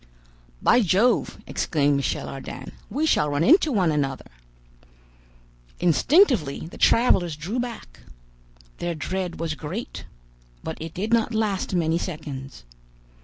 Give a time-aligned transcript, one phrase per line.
[0.63, 4.31] "By Jove!" exclaimed Michel Ardan, "we shall run into one another!"
[5.79, 7.99] Instinctively the travelers drew back.
[8.79, 10.05] Their dread was great,
[10.63, 12.63] but it did not last many seconds.